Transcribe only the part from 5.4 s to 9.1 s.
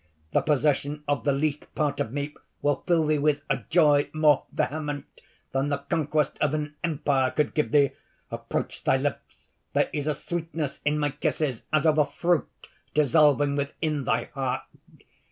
than the conquest of an Empire could give thee! Approach thy